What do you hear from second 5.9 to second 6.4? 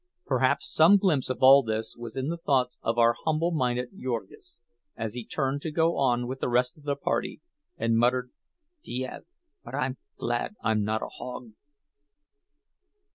on with